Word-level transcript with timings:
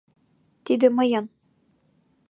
—Тиде 0.65 0.87
мыйын. 0.97 1.25